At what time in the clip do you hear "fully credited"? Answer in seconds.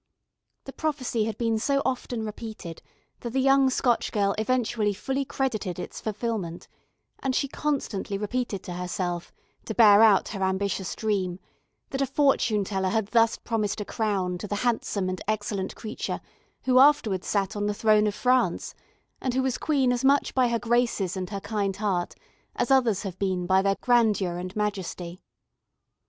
4.95-5.77